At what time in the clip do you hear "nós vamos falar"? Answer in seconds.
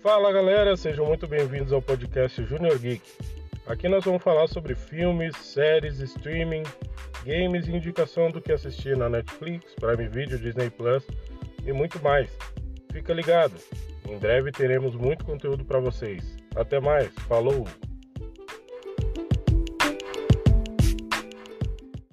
3.88-4.46